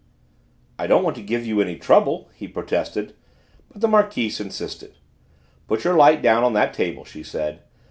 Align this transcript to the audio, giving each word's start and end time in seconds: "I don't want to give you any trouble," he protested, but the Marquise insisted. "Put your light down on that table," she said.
"I 0.79 0.87
don't 0.87 1.03
want 1.03 1.15
to 1.17 1.21
give 1.21 1.45
you 1.45 1.61
any 1.61 1.77
trouble," 1.77 2.27
he 2.33 2.47
protested, 2.47 3.13
but 3.71 3.81
the 3.81 3.87
Marquise 3.87 4.39
insisted. 4.39 4.95
"Put 5.67 5.83
your 5.83 5.93
light 5.95 6.23
down 6.23 6.43
on 6.43 6.53
that 6.53 6.73
table," 6.73 7.05
she 7.05 7.21
said. 7.21 7.59